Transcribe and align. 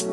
Good 0.00 0.08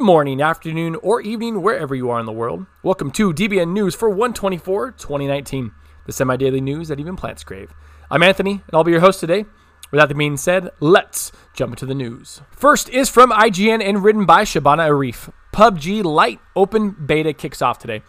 morning, 0.00 0.40
afternoon, 0.40 0.94
or 1.02 1.20
evening, 1.20 1.60
wherever 1.60 1.96
you 1.96 2.08
are 2.10 2.20
in 2.20 2.26
the 2.26 2.30
world. 2.30 2.66
Welcome 2.84 3.10
to 3.12 3.32
DBN 3.32 3.72
News 3.72 3.96
for 3.96 4.10
124 4.10 4.92
2019, 4.92 5.72
the 6.06 6.12
semi 6.12 6.36
daily 6.36 6.60
news 6.60 6.86
that 6.86 7.00
even 7.00 7.16
plants 7.16 7.42
crave. 7.42 7.74
I'm 8.08 8.22
Anthony, 8.22 8.52
and 8.52 8.62
I'll 8.72 8.84
be 8.84 8.92
your 8.92 9.00
host 9.00 9.18
today. 9.18 9.44
With 9.90 9.98
that 10.00 10.16
being 10.16 10.36
said, 10.36 10.70
let's 10.78 11.32
jump 11.52 11.72
into 11.72 11.84
the 11.84 11.96
news. 11.96 12.42
First 12.52 12.88
is 12.88 13.08
from 13.08 13.32
IGN 13.32 13.82
and 13.82 14.04
written 14.04 14.24
by 14.24 14.44
Shabana 14.44 14.88
Arif. 14.88 15.32
PUBG 15.52 16.04
Lite 16.04 16.38
open 16.54 16.90
beta 16.92 17.32
kicks 17.32 17.60
off 17.60 17.80
today. 17.80 18.02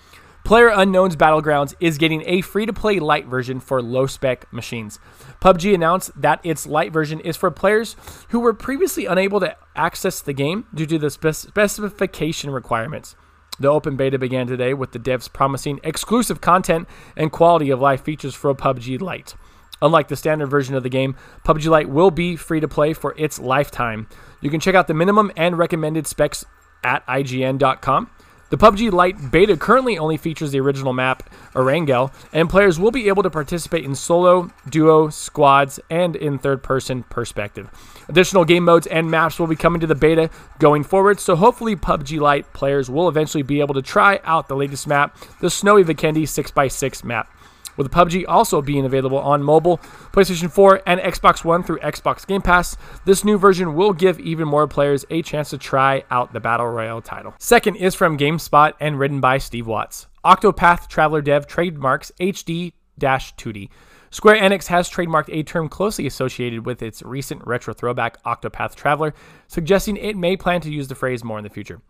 Player 0.43 0.67
Unknown's 0.67 1.15
Battlegrounds 1.15 1.73
is 1.79 1.97
getting 1.97 2.21
a 2.25 2.41
free 2.41 2.65
to 2.65 2.73
play 2.73 2.99
light 2.99 3.27
version 3.27 3.61
for 3.61 3.81
low 3.81 4.07
spec 4.07 4.51
machines. 4.51 4.99
PUBG 5.41 5.73
announced 5.73 6.11
that 6.21 6.41
its 6.43 6.67
light 6.67 6.91
version 6.91 7.21
is 7.21 7.37
for 7.37 7.49
players 7.49 7.95
who 8.29 8.41
were 8.41 8.53
previously 8.53 9.05
unable 9.05 9.39
to 9.39 9.55
access 9.73 10.19
the 10.19 10.33
game 10.33 10.65
due 10.73 10.85
to 10.85 10.99
the 10.99 11.09
spec- 11.09 11.35
specification 11.35 12.49
requirements. 12.49 13.15
The 13.57 13.69
open 13.69 13.95
beta 13.95 14.19
began 14.19 14.45
today 14.45 14.73
with 14.73 14.91
the 14.91 14.99
devs 14.99 15.31
promising 15.31 15.79
exclusive 15.81 16.41
content 16.41 16.89
and 17.15 17.31
quality 17.31 17.69
of 17.69 17.79
life 17.79 18.03
features 18.03 18.35
for 18.35 18.53
PUBG 18.53 18.99
Lite. 18.99 19.35
Unlike 19.81 20.09
the 20.09 20.17
standard 20.17 20.47
version 20.47 20.75
of 20.75 20.83
the 20.83 20.89
game, 20.89 21.15
PUBG 21.45 21.67
Lite 21.67 21.89
will 21.89 22.11
be 22.11 22.35
free 22.35 22.59
to 22.59 22.67
play 22.67 22.91
for 22.91 23.15
its 23.17 23.39
lifetime. 23.39 24.07
You 24.41 24.49
can 24.49 24.59
check 24.59 24.75
out 24.75 24.87
the 24.87 24.93
minimum 24.93 25.31
and 25.37 25.57
recommended 25.57 26.05
specs 26.05 26.43
at 26.83 27.05
IGN.com. 27.07 28.09
The 28.53 28.59
PUBG 28.59 28.91
Lite 28.91 29.31
beta 29.31 29.57
currently 29.57 29.97
only 29.97 30.15
features 30.15 30.51
the 30.51 30.59
original 30.59 30.93
map, 30.93 31.27
Erangel, 31.55 32.13
and 32.31 32.47
players 32.47 32.77
will 32.77 32.91
be 32.91 33.07
able 33.07 33.23
to 33.23 33.31
participate 33.31 33.83
in 33.83 33.95
solo, 33.95 34.51
duo, 34.69 35.09
squads, 35.09 35.79
and 35.89 36.15
in 36.15 36.37
third 36.37 36.61
person 36.61 37.01
perspective. 37.01 37.67
Additional 38.07 38.45
game 38.45 38.63
modes 38.63 38.85
and 38.85 39.09
maps 39.09 39.39
will 39.39 39.47
be 39.47 39.55
coming 39.55 39.81
to 39.81 39.87
the 39.87 39.95
beta 39.95 40.29
going 40.59 40.83
forward, 40.83 41.19
so 41.19 41.35
hopefully 41.35 41.75
PUBG 41.75 42.19
Lite 42.19 42.53
players 42.53 42.91
will 42.91 43.09
eventually 43.09 43.41
be 43.41 43.59
able 43.59 43.73
to 43.73 43.81
try 43.81 44.19
out 44.23 44.47
the 44.47 44.55
latest 44.55 44.85
map, 44.85 45.17
the 45.39 45.49
Snowy 45.49 45.83
Vikendi 45.83 46.21
6x6 46.21 47.03
map 47.03 47.33
with 47.77 47.91
PUBG 47.91 48.25
also 48.27 48.61
being 48.61 48.85
available 48.85 49.17
on 49.17 49.43
mobile, 49.43 49.77
PlayStation 50.11 50.51
4, 50.51 50.81
and 50.85 50.99
Xbox 50.99 51.43
One 51.43 51.63
through 51.63 51.79
Xbox 51.79 52.25
Game 52.25 52.41
Pass. 52.41 52.77
This 53.05 53.23
new 53.23 53.37
version 53.37 53.75
will 53.75 53.93
give 53.93 54.19
even 54.19 54.47
more 54.47 54.67
players 54.67 55.05
a 55.09 55.21
chance 55.21 55.49
to 55.51 55.57
try 55.57 56.03
out 56.11 56.33
the 56.33 56.39
Battle 56.39 56.67
Royale 56.67 57.01
title. 57.01 57.33
Second 57.39 57.75
is 57.75 57.95
from 57.95 58.17
GameSpot 58.17 58.73
and 58.79 58.99
written 58.99 59.19
by 59.19 59.37
Steve 59.37 59.67
Watts. 59.67 60.07
Octopath 60.23 60.87
Traveler 60.87 61.21
dev 61.21 61.47
trademarks 61.47 62.11
HD 62.19 62.73
2D. 62.99 63.69
Square 64.09 64.37
Enix 64.37 64.67
has 64.67 64.89
trademarked 64.89 65.33
a 65.33 65.41
term 65.41 65.67
closely 65.67 66.05
associated 66.05 66.65
with 66.65 66.83
its 66.83 67.01
recent 67.01 67.45
retro 67.47 67.73
throwback 67.73 68.21
Octopath 68.23 68.75
Traveler, 68.75 69.13
suggesting 69.47 69.97
it 69.97 70.15
may 70.15 70.37
plan 70.37 70.61
to 70.61 70.71
use 70.71 70.87
the 70.87 70.95
phrase 70.95 71.23
more 71.23 71.39
in 71.39 71.43
the 71.43 71.49
future. 71.49 71.81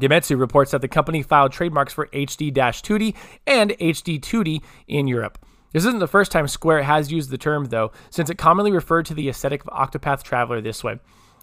Gematsu 0.00 0.38
reports 0.38 0.72
that 0.72 0.80
the 0.80 0.88
company 0.88 1.22
filed 1.22 1.52
trademarks 1.52 1.92
for 1.92 2.08
HD 2.08 2.52
2D 2.52 3.14
and 3.46 3.70
HD 3.72 4.20
2D 4.20 4.62
in 4.88 5.06
Europe. 5.06 5.38
This 5.72 5.84
isn't 5.84 5.98
the 5.98 6.06
first 6.06 6.30
time 6.30 6.46
Square 6.46 6.84
has 6.84 7.10
used 7.10 7.30
the 7.30 7.38
term, 7.38 7.66
though, 7.66 7.90
since 8.10 8.30
it 8.30 8.38
commonly 8.38 8.70
referred 8.70 9.06
to 9.06 9.14
the 9.14 9.28
aesthetic 9.28 9.64
of 9.64 9.70
Octopath 9.70 10.22
Traveler 10.22 10.60
this 10.60 10.84
way. 10.84 11.00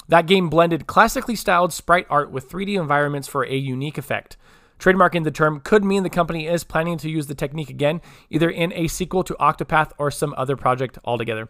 That 0.07 0.25
game 0.25 0.49
blended 0.49 0.87
classically 0.87 1.35
styled 1.35 1.73
sprite 1.73 2.07
art 2.09 2.31
with 2.31 2.49
3D 2.49 2.79
environments 2.79 3.27
for 3.27 3.45
a 3.45 3.55
unique 3.55 3.97
effect. 3.97 4.37
Trademarking 4.79 5.23
the 5.23 5.31
term 5.31 5.59
could 5.59 5.83
mean 5.83 6.03
the 6.03 6.09
company 6.09 6.47
is 6.47 6.63
planning 6.63 6.97
to 6.97 7.09
use 7.09 7.27
the 7.27 7.35
technique 7.35 7.69
again, 7.69 8.01
either 8.29 8.49
in 8.49 8.73
a 8.73 8.87
sequel 8.87 9.23
to 9.23 9.35
Octopath 9.35 9.91
or 9.97 10.09
some 10.09 10.33
other 10.37 10.55
project 10.55 10.97
altogether. 11.05 11.49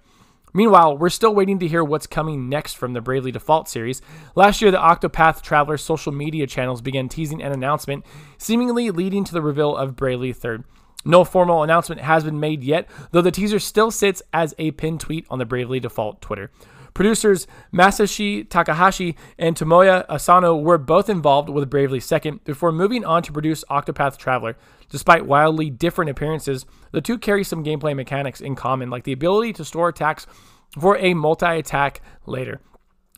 Meanwhile, 0.54 0.98
we're 0.98 1.10
still 1.10 1.34
waiting 1.34 1.60
to 1.60 1.68
hear 1.68 1.84
what's 1.84 2.08
coming 2.08 2.50
next 2.50 2.74
from 2.74 2.94
the 2.94 3.02
Bravely 3.02 3.32
Default 3.32 3.70
series. 3.70 4.02
Last 4.36 4.62
year, 4.62 4.72
the 4.72 4.78
Octopath 4.78 5.42
Traveler 5.42 5.78
social 5.78 6.12
media 6.12 6.46
channels 6.48 6.82
began 6.82 7.08
teasing 7.08 7.42
an 7.42 7.52
announcement, 7.52 8.06
seemingly 8.38 8.92
leading 8.92 9.24
to 9.24 9.34
the 9.34 9.42
reveal 9.42 9.76
of 9.76 9.96
Bravely 9.96 10.34
3rd. 10.34 10.64
No 11.04 11.24
formal 11.24 11.64
announcement 11.64 12.02
has 12.02 12.24
been 12.24 12.40
made 12.40 12.64
yet, 12.64 12.88
though 13.12 13.22
the 13.22 13.32
teaser 13.32 13.60
still 13.60 13.92
sits 13.92 14.22
as 14.34 14.54
a 14.60 14.72
pinned 14.72 15.00
tweet 15.00 15.26
on 15.30 15.40
the 15.40 15.46
Bravely 15.46 15.80
Default 15.80 16.22
Twitter. 16.22 16.52
Producers 16.94 17.48
Masashi 17.74 18.48
Takahashi 18.50 19.16
and 19.38 19.56
Tomoya 19.56 20.06
Asano 20.10 20.56
were 20.56 20.78
both 20.78 21.10
involved 21.10 21.50
with 21.50 21.70
Bravely 21.70 22.00
Second 22.00 22.44
before 22.44 22.72
moving 22.72 23.06
on 23.06 23.24
to 23.24 23.32
produce 23.32 23.64
Octopath 23.70 24.18
Traveler. 24.18 24.58
Despite 24.90 25.26
wildly 25.26 25.70
different 25.70 26.12
appearances, 26.12 26.66
the 26.92 27.02
two 27.02 27.18
carry 27.18 27.44
some 27.44 27.64
gameplay 27.64 27.96
mechanics 27.96 28.42
in 28.42 28.56
common, 28.56 28.90
like 28.90 29.04
the 29.04 29.14
ability 29.14 29.54
to 29.54 29.66
store 29.66 29.90
attacks 29.90 30.28
for 30.80 30.98
a 30.98 31.14
multi 31.14 31.46
attack 31.46 32.02
later. 32.26 32.60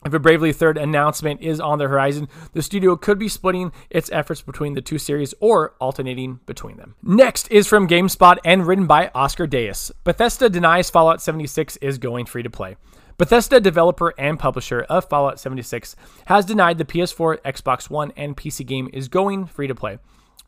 If 0.06 0.14
a 0.14 0.20
Bravely 0.20 0.52
Third 0.52 0.78
announcement 0.78 1.42
is 1.42 1.62
on 1.62 1.80
the 1.80 1.88
horizon, 1.88 2.28
the 2.52 2.62
studio 2.62 2.98
could 2.98 3.18
be 3.18 3.30
splitting 3.30 3.72
its 3.90 4.12
efforts 4.12 4.42
between 4.42 4.74
the 4.74 4.82
two 4.82 4.98
series 4.98 5.34
or 5.40 5.76
alternating 5.80 6.42
between 6.46 6.76
them. 6.76 6.96
Next 7.02 7.50
is 7.50 7.68
from 7.68 7.88
GameSpot 7.88 8.38
and 8.44 8.68
written 8.68 8.86
by 8.86 9.12
Oscar 9.16 9.48
Dayus. 9.48 9.92
Bethesda 10.04 10.50
denies 10.50 10.90
Fallout 10.90 11.22
76 11.22 11.78
is 11.78 11.98
going 11.98 12.26
free 12.26 12.44
to 12.44 12.50
play. 12.50 12.76
Bethesda, 13.18 13.60
developer 13.60 14.14
and 14.18 14.40
publisher 14.40 14.82
of 14.90 15.08
Fallout 15.08 15.40
76, 15.40 15.96
has 16.26 16.46
denied 16.46 16.78
the 16.78 16.86
PS4, 16.86 17.40
Xbox 17.42 17.90
One, 17.90 18.12
and 18.18 18.36
PC 18.36 18.66
game 18.66 18.90
is 18.92 19.08
going 19.08 19.46
free 19.46 19.68
to 19.68 19.76
play. 19.76 20.00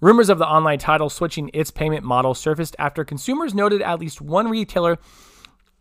Rumors 0.02 0.30
of 0.30 0.40
the 0.40 0.48
online 0.48 0.80
title 0.80 1.10
switching 1.10 1.50
its 1.54 1.72
payment 1.72 2.04
model 2.04 2.34
surfaced 2.34 2.76
after 2.78 3.06
consumers 3.06 3.54
noted 3.54 3.82
at 3.82 4.00
least 4.00 4.22
one 4.22 4.50
retailer 4.50 4.98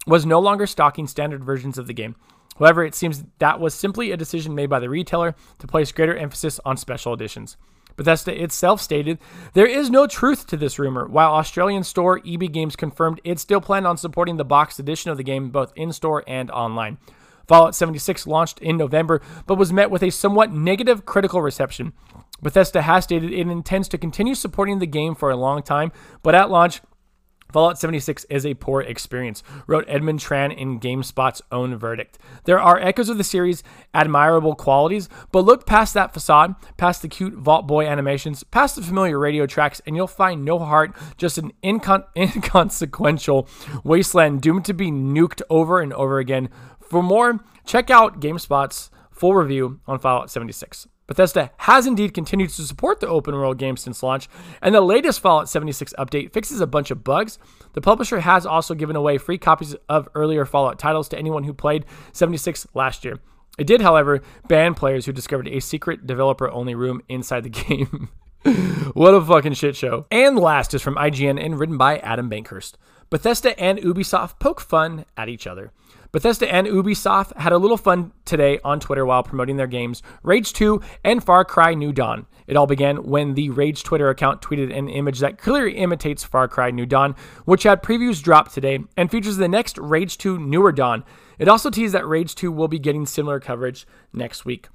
was 0.07 0.27
no 0.27 0.39
longer 0.39 0.67
stocking 0.67 1.07
standard 1.07 1.43
versions 1.43 1.79
of 1.79 1.87
the 1.87 1.95
game. 1.95 2.15
However, 2.59 2.85
it 2.85 2.95
seems 2.95 3.25
that 3.39 3.59
was 3.59 3.75
simply 3.75 4.13
a 4.13 4.17
decision 4.17 4.55
made 4.55 4.71
by 4.71 4.79
the 4.79 4.89
retailer 4.89 5.35
to 5.59 5.67
place 5.67 5.91
greater 5.91 6.17
emphasis 6.17 6.61
on 6.65 6.77
special 6.77 7.13
editions. 7.13 7.57
Bethesda 7.97 8.43
itself 8.43 8.81
stated 8.81 9.19
there 9.53 9.67
is 9.67 9.91
no 9.91 10.07
truth 10.07 10.47
to 10.49 10.57
this 10.57 10.79
rumor, 10.79 11.07
while 11.07 11.33
Australian 11.33 11.85
store 11.85 12.21
EB 12.27 12.53
Games 12.53 12.77
confirmed 12.77 13.21
it 13.25 13.39
still 13.39 13.61
planned 13.61 13.87
on 13.87 13.97
supporting 13.97 14.37
the 14.37 14.45
boxed 14.45 14.79
edition 14.79 15.11
of 15.11 15.17
the 15.17 15.25
game 15.25 15.51
both 15.51 15.73
in 15.77 15.93
store 15.93 16.25
and 16.27 16.51
online. 16.51 16.99
Fallout 17.47 17.75
76 17.75 18.27
launched 18.27 18.59
in 18.61 18.77
November, 18.77 19.21
but 19.47 19.59
was 19.59 19.73
met 19.73 19.91
with 19.91 20.03
a 20.03 20.11
somewhat 20.11 20.51
negative 20.51 21.05
critical 21.05 21.43
reception. 21.43 21.93
Bethesda 22.43 22.83
has 22.83 23.05
stated 23.05 23.33
it 23.33 23.49
intends 23.49 23.89
to 23.89 23.99
continue 23.99 24.35
supporting 24.35 24.79
the 24.79 24.87
game 24.87 25.15
for 25.15 25.31
a 25.31 25.37
long 25.37 25.63
time, 25.63 25.93
but 26.23 26.35
at 26.35 26.51
launch, 26.51 26.81
Fallout 27.55 27.79
76 27.79 28.25
is 28.25 28.45
a 28.45 28.55
poor 28.55 28.81
experience, 28.81 29.45
wrote 29.69 29.85
Edmund 29.87 30.19
Tran 30.19 30.53
in 30.53 30.81
GameSpot's 30.81 31.41
own 31.53 31.77
verdict. 31.77 32.19
There 32.47 32.59
are 32.59 32.81
echoes 32.81 33.09
of 33.09 33.17
the 33.17 33.23
series' 33.23 33.63
admirable 33.95 34.57
qualities, 34.57 35.09
but 35.31 35.45
look 35.45 35.65
past 35.65 35.95
that 35.95 36.13
facade, 36.13 36.57
past 36.77 37.01
the 37.01 37.07
cute 37.07 37.35
Vault 37.35 37.69
Boy 37.69 37.87
animations, 37.87 38.43
past 38.43 38.75
the 38.75 38.83
familiar 38.83 39.21
radio 39.21 39.47
tracks, 39.47 39.81
and 39.87 39.95
you'll 39.95 40.09
find 40.09 40.45
no 40.45 40.59
heart, 40.59 40.97
just 41.17 41.39
an 41.39 41.53
incon- 41.63 42.07
inconsequential 42.17 43.47
wasteland 43.85 44.43
doomed 44.43 44.65
to 44.65 44.75
be 44.75 44.91
nuked 44.91 45.41
over 45.49 45.81
and 45.81 45.93
over 45.93 46.19
again. 46.19 46.49
For 46.81 47.05
more, 47.05 47.39
check 47.65 47.89
out 47.89 48.21
GameSpot's 48.21 48.91
full 49.13 49.37
review 49.37 49.79
on 49.87 50.01
Fallout 50.01 50.29
76. 50.29 50.89
Bethesda 51.07 51.51
has 51.59 51.87
indeed 51.87 52.15
continued 52.15 52.51
to 52.51 52.63
support 52.63 53.01
the 53.01 53.09
open 53.09 53.35
world 53.35 53.59
game 53.59 53.77
since 53.77 54.03
launch, 54.03 54.29
and 54.63 54.75
the 54.75 54.81
latest 54.81 55.21
Fallout 55.21 55.49
76 55.49 55.93
update 55.99 56.33
fixes 56.33 56.61
a 56.61 56.67
bunch 56.67 56.91
of 56.91 57.05
bugs. 57.05 57.39
The 57.75 57.81
publisher 57.81 58.21
has 58.21 58.47
also 58.47 58.75
given 58.75 58.97
away 58.97 59.19
free 59.19 59.39
copies 59.39 59.75
of 59.89 60.09
earlier 60.15 60.45
Fallout 60.45 60.79
titles 60.79 61.09
to 61.11 61.19
anyone 61.19 61.45
who 61.45 61.53
played 61.53 61.85
76 62.13 62.67
last 62.75 63.05
year. 63.05 63.21
It 63.59 63.67
did, 63.67 63.83
however, 63.83 64.23
ban 64.49 64.75
players 64.75 65.07
who 65.07 65.13
discovered 65.13 65.49
a 65.49 65.61
secret 65.61 66.07
developer 66.07 66.51
only 66.51 66.75
room 66.75 67.03
inside 67.09 67.43
the 67.43 67.49
game. 67.51 68.09
what 68.95 69.15
a 69.15 69.25
fucking 69.25 69.55
shit 69.55 69.77
show. 69.77 70.07
And 70.11 70.39
last 70.39 70.75
is 70.75 70.83
from 70.83 70.97
IGN 70.97 71.43
and 71.43 71.59
written 71.59 71.79
by 71.79 71.99
Adam 71.99 72.29
Bankhurst. 72.31 72.75
Bethesda 73.11 73.59
and 73.59 73.79
Ubisoft 73.79 74.39
poke 74.39 74.61
fun 74.61 75.05
at 75.17 75.29
each 75.29 75.47
other. 75.47 75.73
Bethesda 76.15 76.53
and 76.53 76.69
Ubisoft 76.69 77.37
had 77.37 77.53
a 77.53 77.59
little 77.59 77.77
fun 77.77 78.13
today 78.25 78.61
on 78.63 78.79
Twitter 78.79 79.05
while 79.05 79.25
promoting 79.25 79.57
their 79.57 79.67
games 79.67 80.01
Rage 80.23 80.53
2 80.53 80.81
and 81.03 81.25
Far 81.25 81.45
Cry 81.45 81.75
New 81.75 81.93
Dawn. 81.93 82.27
It 82.47 82.57
all 82.57 82.69
began 82.69 82.99
when 83.05 83.35
the 83.35 83.51
Rage 83.51 83.83
Twitter 83.83 84.09
account 84.11 84.41
tweeted 84.41 84.73
an 84.73 84.89
image 84.89 85.19
that 85.19 85.39
clearly 85.39 85.77
imitates 85.77 86.23
Far 86.23 86.47
Cry 86.47 86.71
New 86.71 86.87
Dawn, 86.87 87.17
which 87.47 87.65
had 87.65 87.83
previews 87.83 88.23
dropped 88.23 88.55
today 88.55 88.79
and 88.97 89.11
features 89.11 89.39
the 89.39 89.49
next 89.49 89.77
Rage 89.79 90.17
2 90.19 90.39
Newer 90.39 90.71
Dawn. 90.71 91.03
It 91.39 91.49
also 91.49 91.69
teased 91.69 91.95
that 91.95 92.07
Rage 92.07 92.37
2 92.37 92.53
will 92.53 92.69
be 92.69 92.79
getting 92.79 93.07
similar 93.07 93.41
coverage 93.41 93.87
next 94.13 94.45
week. 94.45 94.69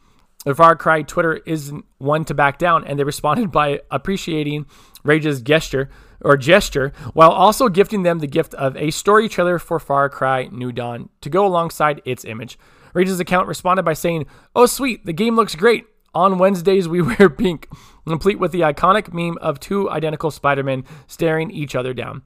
The 0.46 0.56
Far 0.56 0.76
Cry 0.76 1.04
Twitter 1.04 1.36
isn't 1.46 1.86
one 1.98 2.26
to 2.26 2.34
back 2.34 2.58
down, 2.58 2.86
and 2.86 3.00
they 3.00 3.04
responded 3.04 3.52
by 3.52 3.82
appreciating 3.92 4.66
Rage's 5.04 5.42
gesture 5.42 5.90
or 6.22 6.38
gesture, 6.38 6.92
while 7.14 7.32
also 7.32 7.70
gifting 7.70 8.04
them 8.04 8.20
the 8.20 8.28
gift 8.28 8.54
of 8.56 8.76
a 8.78 8.92
story 8.92 9.30
trailer 9.30 9.60
for 9.60 9.80
Far 9.80 10.10
Cry 10.10 10.50
New 10.52 10.72
Dawn 10.72 11.10
to 11.22 11.30
go 11.30 11.46
alongside 11.46 12.02
its 12.06 12.26
image. 12.26 12.58
Rage's 12.94 13.20
account 13.20 13.48
responded 13.48 13.84
by 13.84 13.94
saying, 13.94 14.26
Oh, 14.56 14.66
sweet, 14.66 15.06
the 15.06 15.14
game 15.14 15.36
looks 15.36 15.56
great. 15.56 15.86
On 16.14 16.38
Wednesdays, 16.38 16.88
we 16.88 17.02
wear 17.20 17.30
pink, 17.30 17.68
complete 18.08 18.40
with 18.40 18.52
the 18.52 18.62
iconic 18.62 19.14
meme 19.14 19.38
of 19.40 19.60
two 19.60 19.90
identical 19.90 20.32
Spider 20.32 20.64
Men 20.64 20.84
staring 21.08 21.52
each 21.52 21.76
other 21.76 21.94
down. 21.94 22.24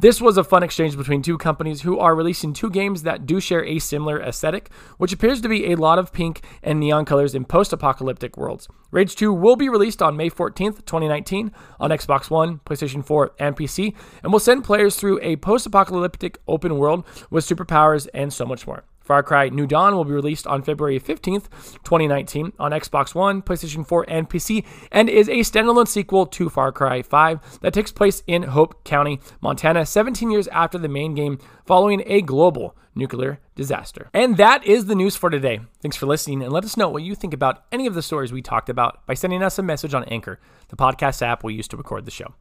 This 0.00 0.18
was 0.18 0.38
a 0.38 0.44
fun 0.44 0.62
exchange 0.62 0.96
between 0.96 1.20
two 1.20 1.36
companies 1.36 1.82
who 1.82 1.98
are 1.98 2.14
releasing 2.14 2.54
two 2.54 2.70
games 2.70 3.02
that 3.02 3.26
do 3.26 3.38
share 3.38 3.62
a 3.62 3.78
similar 3.78 4.18
aesthetic, 4.18 4.70
which 4.96 5.12
appears 5.12 5.42
to 5.42 5.48
be 5.48 5.70
a 5.70 5.76
lot 5.76 5.98
of 5.98 6.10
pink 6.10 6.42
and 6.62 6.80
neon 6.80 7.04
colors 7.04 7.34
in 7.34 7.44
post 7.44 7.70
apocalyptic 7.70 8.38
worlds. 8.38 8.66
Rage 8.90 9.14
2 9.14 9.30
will 9.30 9.56
be 9.56 9.68
released 9.68 10.00
on 10.00 10.16
May 10.16 10.30
14th, 10.30 10.86
2019, 10.86 11.52
on 11.78 11.90
Xbox 11.90 12.30
One, 12.30 12.60
PlayStation 12.64 13.04
4, 13.04 13.32
and 13.38 13.54
PC, 13.54 13.94
and 14.22 14.32
will 14.32 14.40
send 14.40 14.64
players 14.64 14.96
through 14.96 15.20
a 15.20 15.36
post 15.36 15.66
apocalyptic 15.66 16.38
open 16.48 16.78
world 16.78 17.04
with 17.28 17.46
superpowers 17.46 18.08
and 18.14 18.32
so 18.32 18.46
much 18.46 18.66
more. 18.66 18.84
Far 19.10 19.24
Cry 19.24 19.48
New 19.48 19.66
Dawn 19.66 19.96
will 19.96 20.04
be 20.04 20.12
released 20.12 20.46
on 20.46 20.62
February 20.62 21.00
15th, 21.00 21.50
2019, 21.82 22.52
on 22.60 22.70
Xbox 22.70 23.12
One, 23.12 23.42
PlayStation 23.42 23.84
4, 23.84 24.04
and 24.06 24.30
PC, 24.30 24.64
and 24.92 25.08
is 25.08 25.28
a 25.28 25.40
standalone 25.40 25.88
sequel 25.88 26.26
to 26.26 26.48
Far 26.48 26.70
Cry 26.70 27.02
5 27.02 27.58
that 27.60 27.74
takes 27.74 27.90
place 27.90 28.22
in 28.28 28.44
Hope 28.44 28.84
County, 28.84 29.18
Montana, 29.40 29.84
17 29.84 30.30
years 30.30 30.46
after 30.46 30.78
the 30.78 30.86
main 30.86 31.16
game, 31.16 31.40
following 31.66 32.04
a 32.06 32.22
global 32.22 32.76
nuclear 32.94 33.40
disaster. 33.56 34.10
And 34.14 34.36
that 34.36 34.64
is 34.64 34.86
the 34.86 34.94
news 34.94 35.16
for 35.16 35.28
today. 35.28 35.58
Thanks 35.82 35.96
for 35.96 36.06
listening, 36.06 36.40
and 36.44 36.52
let 36.52 36.62
us 36.62 36.76
know 36.76 36.88
what 36.88 37.02
you 37.02 37.16
think 37.16 37.34
about 37.34 37.64
any 37.72 37.88
of 37.88 37.94
the 37.94 38.02
stories 38.02 38.32
we 38.32 38.42
talked 38.42 38.68
about 38.68 39.04
by 39.08 39.14
sending 39.14 39.42
us 39.42 39.58
a 39.58 39.62
message 39.64 39.92
on 39.92 40.04
Anchor, 40.04 40.38
the 40.68 40.76
podcast 40.76 41.20
app 41.20 41.42
we 41.42 41.54
use 41.54 41.66
to 41.66 41.76
record 41.76 42.04
the 42.04 42.12
show. 42.12 42.32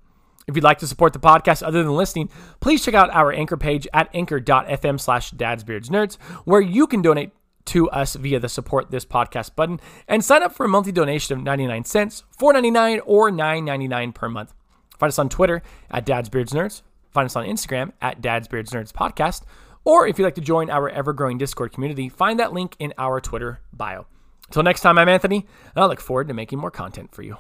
If 0.50 0.56
you'd 0.56 0.64
like 0.64 0.80
to 0.80 0.88
support 0.88 1.14
the 1.14 1.20
podcast 1.20 1.62
other 1.62 1.84
than 1.84 1.96
listening, 1.96 2.32
please 2.60 2.84
check 2.84 2.96
out 2.96 3.12
our 3.12 3.32
anchor 3.32 3.56
page 3.56 3.88
at 3.94 4.10
anchor.fm 4.16 5.00
slash 5.00 5.32
dadsbeardsnerds, 5.32 6.16
where 6.44 6.60
you 6.60 6.88
can 6.88 7.04
donate 7.04 7.32
to 7.66 7.88
us 7.92 8.16
via 8.16 8.40
the 8.40 8.50
support 8.50 8.90
this 8.90 9.06
podcast 9.06 9.56
button 9.56 9.80
and 10.08 10.26
sign 10.26 10.42
up 10.42 10.56
for 10.56 10.66
a 10.66 10.70
monthly 10.70 10.92
donation 10.92 11.38
of 11.38 11.44
99 11.44 11.86
cents, 11.86 12.24
4.99 12.40 13.02
or 13.06 13.30
9.99 13.30 14.16
per 14.16 14.28
month. 14.28 14.56
Find 14.98 15.10
us 15.10 15.20
on 15.20 15.30
Twitter 15.30 15.62
at 15.92 16.04
dadsbeardsnerds. 16.04 16.82
Find 17.12 17.28
us 17.28 17.36
on 17.36 17.46
Instagram 17.46 17.92
at 18.02 18.20
dadsbeardsnerds 18.20 18.92
podcast. 18.92 19.44
Or 19.86 20.08
if 20.08 20.18
you'd 20.18 20.26
like 20.26 20.36
to 20.36 20.42
join 20.42 20.72
our 20.72 20.90
ever-growing 20.90 21.38
Discord 21.38 21.74
community, 21.74 22.10
find 22.10 22.40
that 22.40 22.54
link 22.54 22.76
in 22.80 22.92
our 22.98 23.22
Twitter 23.22 23.62
bio. 23.72 24.08
Until 24.48 24.64
next 24.64 24.82
time, 24.82 24.98
I'm 24.98 25.10
Anthony, 25.10 25.46
and 25.76 25.84
I 25.84 25.86
look 25.86 26.02
forward 26.02 26.28
to 26.28 26.34
making 26.34 26.58
more 26.58 26.72
content 26.72 27.14
for 27.14 27.22
you. 27.22 27.38